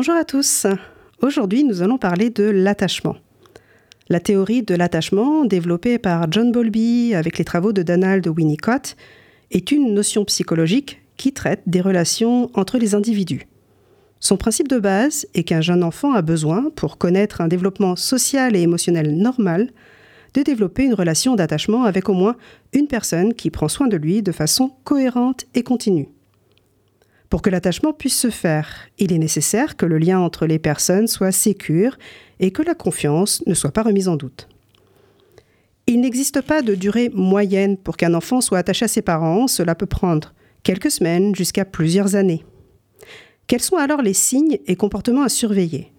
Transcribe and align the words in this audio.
Bonjour 0.00 0.14
à 0.14 0.24
tous. 0.24 0.64
Aujourd'hui, 1.22 1.64
nous 1.64 1.82
allons 1.82 1.98
parler 1.98 2.30
de 2.30 2.44
l'attachement. 2.44 3.16
La 4.08 4.20
théorie 4.20 4.62
de 4.62 4.76
l'attachement, 4.76 5.44
développée 5.44 5.98
par 5.98 6.30
John 6.30 6.52
Bowlby 6.52 7.16
avec 7.16 7.36
les 7.36 7.44
travaux 7.44 7.72
de 7.72 7.82
Donald 7.82 8.24
Winnicott, 8.28 8.94
est 9.50 9.72
une 9.72 9.92
notion 9.94 10.24
psychologique 10.24 11.02
qui 11.16 11.32
traite 11.32 11.62
des 11.66 11.80
relations 11.80 12.48
entre 12.54 12.78
les 12.78 12.94
individus. 12.94 13.48
Son 14.20 14.36
principe 14.36 14.68
de 14.68 14.78
base 14.78 15.26
est 15.34 15.42
qu'un 15.42 15.62
jeune 15.62 15.82
enfant 15.82 16.12
a 16.12 16.22
besoin, 16.22 16.70
pour 16.76 16.96
connaître 16.96 17.40
un 17.40 17.48
développement 17.48 17.96
social 17.96 18.54
et 18.54 18.60
émotionnel 18.60 19.16
normal, 19.16 19.68
de 20.34 20.42
développer 20.42 20.84
une 20.84 20.94
relation 20.94 21.34
d'attachement 21.34 21.82
avec 21.82 22.08
au 22.08 22.14
moins 22.14 22.36
une 22.72 22.86
personne 22.86 23.34
qui 23.34 23.50
prend 23.50 23.66
soin 23.66 23.88
de 23.88 23.96
lui 23.96 24.22
de 24.22 24.30
façon 24.30 24.70
cohérente 24.84 25.46
et 25.56 25.64
continue. 25.64 26.06
Pour 27.30 27.42
que 27.42 27.50
l'attachement 27.50 27.92
puisse 27.92 28.18
se 28.18 28.30
faire, 28.30 28.68
il 28.98 29.12
est 29.12 29.18
nécessaire 29.18 29.76
que 29.76 29.84
le 29.84 29.98
lien 29.98 30.18
entre 30.18 30.46
les 30.46 30.58
personnes 30.58 31.06
soit 31.06 31.32
sécure 31.32 31.98
et 32.40 32.50
que 32.50 32.62
la 32.62 32.74
confiance 32.74 33.42
ne 33.46 33.54
soit 33.54 33.72
pas 33.72 33.82
remise 33.82 34.08
en 34.08 34.16
doute. 34.16 34.48
Il 35.86 36.00
n'existe 36.00 36.40
pas 36.42 36.62
de 36.62 36.74
durée 36.74 37.10
moyenne 37.14 37.76
pour 37.76 37.96
qu'un 37.96 38.14
enfant 38.14 38.40
soit 38.40 38.58
attaché 38.58 38.84
à 38.84 38.88
ses 38.88 39.02
parents, 39.02 39.46
cela 39.46 39.74
peut 39.74 39.86
prendre 39.86 40.34
quelques 40.62 40.90
semaines 40.90 41.34
jusqu'à 41.34 41.64
plusieurs 41.64 42.14
années. 42.14 42.44
Quels 43.46 43.62
sont 43.62 43.76
alors 43.76 44.02
les 44.02 44.14
signes 44.14 44.58
et 44.66 44.76
comportements 44.76 45.22
à 45.22 45.30
surveiller? 45.30 45.92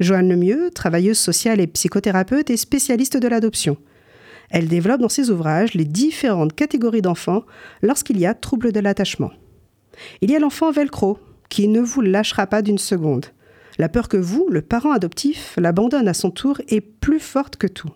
Joanne 0.00 0.28
Lemieux, 0.28 0.70
travailleuse 0.70 1.18
sociale 1.18 1.60
et 1.60 1.66
psychothérapeute, 1.66 2.50
est 2.50 2.56
spécialiste 2.56 3.16
de 3.16 3.28
l'adoption. 3.28 3.76
Elle 4.50 4.68
développe 4.68 5.00
dans 5.00 5.08
ses 5.08 5.30
ouvrages 5.30 5.74
les 5.74 5.84
différentes 5.84 6.54
catégories 6.54 7.02
d'enfants 7.02 7.44
lorsqu'il 7.82 8.18
y 8.18 8.26
a 8.26 8.34
trouble 8.34 8.72
de 8.72 8.80
l'attachement. 8.80 9.32
Il 10.20 10.30
y 10.30 10.36
a 10.36 10.38
l'enfant 10.38 10.70
velcro, 10.70 11.18
qui 11.48 11.68
ne 11.68 11.80
vous 11.80 12.00
lâchera 12.00 12.46
pas 12.46 12.62
d'une 12.62 12.78
seconde. 12.78 13.26
La 13.78 13.88
peur 13.88 14.08
que 14.08 14.16
vous, 14.16 14.46
le 14.50 14.62
parent 14.62 14.92
adoptif, 14.92 15.54
l'abandonne 15.58 16.08
à 16.08 16.14
son 16.14 16.30
tour 16.30 16.60
est 16.68 16.80
plus 16.80 17.20
forte 17.20 17.56
que 17.56 17.66
tout. 17.66 17.90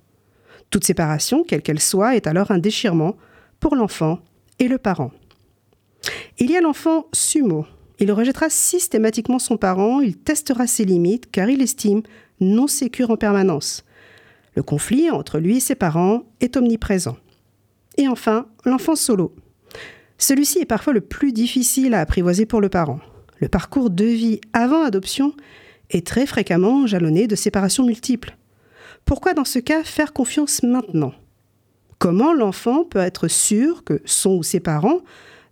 Toute 0.71 0.85
séparation, 0.85 1.43
quelle 1.43 1.63
qu'elle 1.63 1.81
soit, 1.81 2.17
est 2.17 2.27
alors 2.27 2.51
un 2.51 2.59
déchirement 2.59 3.17
pour 3.59 3.77
l'enfant 3.77 4.21
et 4.59 4.69
le 4.69 4.79
parent. 4.79 5.11
Il 6.39 6.51
y 6.51 6.57
a 6.57 6.61
l'enfant 6.61 7.07
sumo. 7.13 7.67
Il 7.99 8.13
rejettera 8.13 8.49
systématiquement 8.49 9.39
son 9.39 9.57
parent, 9.57 10.01
il 10.01 10.17
testera 10.17 10.67
ses 10.67 10.85
limites 10.85 11.31
car 11.31 11.51
il 11.51 11.61
estime 11.61 12.03
non 12.41 12.67
sécure 12.67 13.11
en 13.11 13.17
permanence. 13.17 13.85
Le 14.55 14.63
conflit 14.63 15.11
entre 15.11 15.39
lui 15.39 15.59
et 15.59 15.61
ses 15.61 15.75
parents 15.75 16.25
est 16.41 16.57
omniprésent. 16.57 17.17
Et 17.97 18.09
enfin, 18.09 18.47
l'enfant 18.65 18.97
solo. 18.97 19.35
Celui-ci 20.21 20.59
est 20.59 20.67
parfois 20.67 20.93
le 20.93 21.01
plus 21.01 21.33
difficile 21.33 21.95
à 21.95 22.01
apprivoiser 22.01 22.45
pour 22.45 22.61
le 22.61 22.69
parent. 22.69 23.01
Le 23.39 23.49
parcours 23.49 23.89
de 23.89 24.05
vie 24.05 24.41
avant 24.53 24.85
adoption 24.85 25.33
est 25.89 26.07
très 26.07 26.27
fréquemment 26.27 26.87
jalonné 26.87 27.27
de 27.27 27.35
séparations 27.35 27.87
multiples. 27.87 28.37
Pourquoi 29.07 29.33
dans 29.33 29.47
ce 29.47 29.59
cas 29.59 29.83
faire 29.83 30.13
confiance 30.13 30.63
maintenant? 30.63 31.15
Comment 31.99 32.35
l'enfant 32.35 32.85
peut 32.85 32.99
être 32.99 33.29
sûr 33.29 33.83
que 33.83 34.03
son 34.05 34.37
ou 34.37 34.43
ses 34.43 34.61
parents 34.61 35.01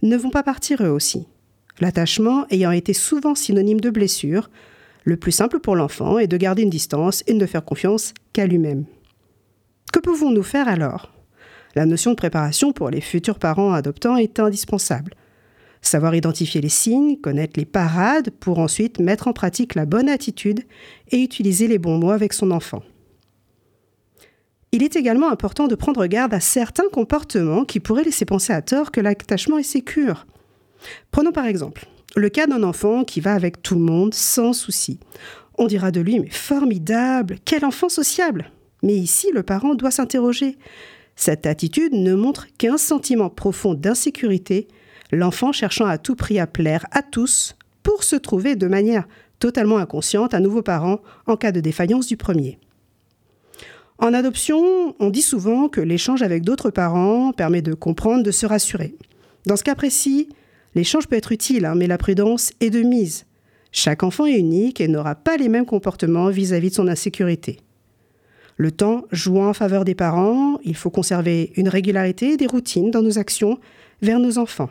ne 0.02 0.18
vont 0.18 0.30
pas 0.30 0.42
partir 0.42 0.84
eux 0.84 0.90
aussi? 0.90 1.26
L'attachement 1.80 2.46
ayant 2.50 2.70
été 2.70 2.92
souvent 2.92 3.34
synonyme 3.34 3.80
de 3.80 3.90
blessure, 3.90 4.50
le 5.04 5.16
plus 5.16 5.32
simple 5.32 5.60
pour 5.60 5.76
l'enfant 5.76 6.18
est 6.18 6.26
de 6.26 6.36
garder 6.36 6.62
une 6.62 6.70
distance 6.70 7.24
et 7.26 7.32
de 7.32 7.38
ne 7.38 7.46
faire 7.46 7.64
confiance 7.64 8.12
qu'à 8.34 8.46
lui-même. 8.46 8.84
Que 9.94 9.98
pouvons-nous 9.98 10.42
faire 10.42 10.68
alors? 10.68 11.10
La 11.74 11.86
notion 11.86 12.12
de 12.12 12.16
préparation 12.16 12.72
pour 12.72 12.90
les 12.90 13.00
futurs 13.00 13.38
parents 13.38 13.72
adoptants 13.72 14.16
est 14.16 14.40
indispensable. 14.40 15.14
Savoir 15.80 16.14
identifier 16.14 16.60
les 16.60 16.68
signes, 16.68 17.16
connaître 17.16 17.58
les 17.58 17.64
parades 17.64 18.30
pour 18.30 18.58
ensuite 18.58 18.98
mettre 18.98 19.28
en 19.28 19.32
pratique 19.32 19.74
la 19.74 19.86
bonne 19.86 20.08
attitude 20.08 20.64
et 21.10 21.22
utiliser 21.22 21.68
les 21.68 21.78
bons 21.78 21.98
mots 21.98 22.10
avec 22.10 22.32
son 22.32 22.50
enfant. 22.50 22.82
Il 24.72 24.82
est 24.82 24.96
également 24.96 25.30
important 25.30 25.66
de 25.66 25.74
prendre 25.74 26.04
garde 26.06 26.34
à 26.34 26.40
certains 26.40 26.88
comportements 26.92 27.64
qui 27.64 27.80
pourraient 27.80 28.04
laisser 28.04 28.24
penser 28.24 28.52
à 28.52 28.60
tort 28.60 28.90
que 28.90 29.00
l'attachement 29.00 29.58
est 29.58 29.62
sécure. 29.62 30.26
Prenons 31.10 31.32
par 31.32 31.46
exemple 31.46 31.86
le 32.16 32.28
cas 32.28 32.46
d'un 32.46 32.62
enfant 32.62 33.04
qui 33.04 33.20
va 33.20 33.34
avec 33.34 33.62
tout 33.62 33.74
le 33.74 33.80
monde 33.80 34.14
sans 34.14 34.52
souci. 34.52 34.98
On 35.56 35.66
dira 35.66 35.90
de 35.90 36.00
lui, 36.00 36.20
mais 36.20 36.30
formidable, 36.30 37.36
quel 37.44 37.64
enfant 37.64 37.88
sociable. 37.88 38.50
Mais 38.82 38.94
ici, 38.94 39.28
le 39.32 39.42
parent 39.42 39.74
doit 39.74 39.90
s'interroger. 39.90 40.56
Cette 41.18 41.46
attitude 41.46 41.94
ne 41.94 42.14
montre 42.14 42.46
qu'un 42.58 42.78
sentiment 42.78 43.28
profond 43.28 43.74
d'insécurité, 43.74 44.68
l'enfant 45.10 45.50
cherchant 45.50 45.86
à 45.86 45.98
tout 45.98 46.14
prix 46.14 46.38
à 46.38 46.46
plaire 46.46 46.86
à 46.92 47.02
tous 47.02 47.56
pour 47.82 48.04
se 48.04 48.14
trouver 48.14 48.54
de 48.54 48.68
manière 48.68 49.08
totalement 49.40 49.78
inconsciente 49.78 50.32
un 50.32 50.38
nouveau 50.38 50.62
parent 50.62 51.00
en 51.26 51.36
cas 51.36 51.50
de 51.50 51.58
défaillance 51.58 52.06
du 52.06 52.16
premier. 52.16 52.60
En 53.98 54.14
adoption, 54.14 54.94
on 55.00 55.10
dit 55.10 55.22
souvent 55.22 55.68
que 55.68 55.80
l'échange 55.80 56.22
avec 56.22 56.44
d'autres 56.44 56.70
parents 56.70 57.32
permet 57.32 57.62
de 57.62 57.74
comprendre, 57.74 58.22
de 58.22 58.30
se 58.30 58.46
rassurer. 58.46 58.94
Dans 59.44 59.56
ce 59.56 59.64
cas 59.64 59.74
précis, 59.74 60.28
l'échange 60.76 61.08
peut 61.08 61.16
être 61.16 61.32
utile, 61.32 61.66
hein, 61.66 61.74
mais 61.74 61.88
la 61.88 61.98
prudence 61.98 62.52
est 62.60 62.70
de 62.70 62.82
mise. 62.82 63.26
Chaque 63.72 64.04
enfant 64.04 64.26
est 64.26 64.38
unique 64.38 64.80
et 64.80 64.86
n'aura 64.86 65.16
pas 65.16 65.36
les 65.36 65.48
mêmes 65.48 65.66
comportements 65.66 66.30
vis-à-vis 66.30 66.68
-vis 66.68 66.70
de 66.70 66.76
son 66.76 66.86
insécurité. 66.86 67.58
Le 68.58 68.72
temps 68.72 69.04
joue 69.12 69.38
en 69.38 69.54
faveur 69.54 69.84
des 69.84 69.94
parents, 69.94 70.58
il 70.64 70.74
faut 70.74 70.90
conserver 70.90 71.52
une 71.54 71.68
régularité 71.68 72.32
et 72.32 72.36
des 72.36 72.48
routines 72.48 72.90
dans 72.90 73.02
nos 73.02 73.16
actions 73.16 73.58
vers 74.02 74.18
nos 74.18 74.36
enfants. 74.36 74.68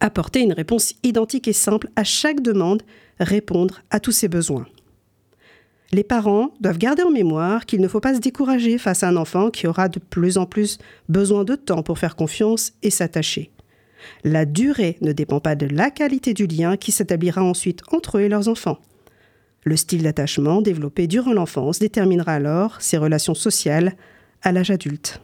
Apporter 0.00 0.40
une 0.40 0.52
réponse 0.52 0.92
identique 1.02 1.48
et 1.48 1.54
simple 1.54 1.88
à 1.96 2.04
chaque 2.04 2.42
demande, 2.42 2.82
répondre 3.18 3.80
à 3.90 3.98
tous 3.98 4.12
ses 4.12 4.28
besoins. 4.28 4.66
Les 5.92 6.04
parents 6.04 6.52
doivent 6.60 6.76
garder 6.76 7.02
en 7.02 7.10
mémoire 7.10 7.64
qu'il 7.64 7.80
ne 7.80 7.88
faut 7.88 7.98
pas 7.98 8.14
se 8.14 8.20
décourager 8.20 8.76
face 8.76 9.02
à 9.02 9.08
un 9.08 9.16
enfant 9.16 9.50
qui 9.50 9.66
aura 9.66 9.88
de 9.88 9.98
plus 9.98 10.36
en 10.36 10.44
plus 10.44 10.78
besoin 11.08 11.44
de 11.44 11.56
temps 11.56 11.82
pour 11.82 11.98
faire 11.98 12.14
confiance 12.14 12.74
et 12.82 12.90
s'attacher. 12.90 13.50
La 14.22 14.44
durée 14.44 14.98
ne 15.00 15.12
dépend 15.12 15.40
pas 15.40 15.56
de 15.56 15.66
la 15.66 15.90
qualité 15.90 16.34
du 16.34 16.46
lien 16.46 16.76
qui 16.76 16.92
s'établira 16.92 17.42
ensuite 17.42 17.80
entre 17.90 18.18
eux 18.18 18.22
et 18.22 18.28
leurs 18.28 18.48
enfants. 18.48 18.78
Le 19.62 19.76
style 19.76 20.02
d'attachement 20.02 20.62
développé 20.62 21.06
durant 21.06 21.32
l'enfance 21.32 21.78
déterminera 21.78 22.32
alors 22.32 22.80
ses 22.80 22.96
relations 22.96 23.34
sociales 23.34 23.94
à 24.42 24.52
l'âge 24.52 24.70
adulte. 24.70 25.20